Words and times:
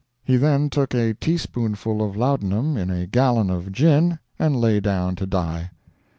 He 0.23 0.35
then 0.35 0.71
took 0.71 0.95
a 0.95 1.13
teaspoonful 1.13 2.01
of 2.03 2.17
laudanum 2.17 2.75
in 2.75 2.89
a 2.89 3.05
gallon 3.05 3.51
of 3.51 3.71
gin, 3.71 4.17
and 4.39 4.59
lay 4.59 4.79
down 4.79 5.15
to 5.17 5.27
die. 5.27 5.69